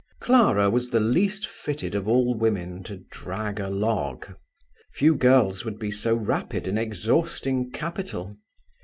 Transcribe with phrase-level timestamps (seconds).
[0.19, 4.33] Clara was the least fitted of all women to drag a log.
[4.93, 8.35] Few girls would be so rapid in exhausting capital.